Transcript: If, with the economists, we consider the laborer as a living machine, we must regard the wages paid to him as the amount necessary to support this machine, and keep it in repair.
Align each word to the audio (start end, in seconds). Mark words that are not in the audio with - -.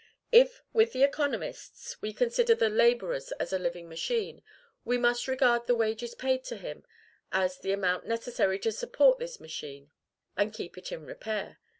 If, 0.31 0.63
with 0.73 0.93
the 0.93 1.03
economists, 1.03 2.01
we 2.01 2.11
consider 2.11 2.55
the 2.55 2.69
laborer 2.69 3.19
as 3.39 3.53
a 3.53 3.59
living 3.59 3.87
machine, 3.87 4.41
we 4.83 4.97
must 4.97 5.27
regard 5.27 5.67
the 5.67 5.75
wages 5.75 6.15
paid 6.15 6.43
to 6.45 6.57
him 6.57 6.83
as 7.31 7.59
the 7.59 7.71
amount 7.71 8.07
necessary 8.07 8.57
to 8.61 8.71
support 8.71 9.19
this 9.19 9.39
machine, 9.39 9.91
and 10.35 10.55
keep 10.55 10.75
it 10.75 10.91
in 10.91 11.05
repair. 11.05 11.59